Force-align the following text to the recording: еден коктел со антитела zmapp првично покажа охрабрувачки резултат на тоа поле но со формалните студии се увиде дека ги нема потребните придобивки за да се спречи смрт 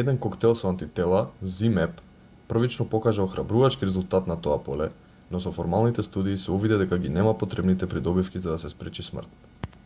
еден 0.00 0.18
коктел 0.24 0.52
со 0.58 0.66
антитела 0.72 1.22
zmapp 1.54 2.02
првично 2.52 2.86
покажа 2.92 3.24
охрабрувачки 3.28 3.88
резултат 3.88 4.28
на 4.32 4.36
тоа 4.44 4.60
поле 4.68 4.86
но 5.36 5.40
со 5.46 5.52
формалните 5.56 6.04
студии 6.08 6.36
се 6.44 6.54
увиде 6.58 6.78
дека 6.84 7.00
ги 7.06 7.10
нема 7.16 7.32
потребните 7.42 7.90
придобивки 7.96 8.44
за 8.46 8.54
да 8.54 8.62
се 8.66 8.70
спречи 8.76 9.06
смрт 9.10 9.76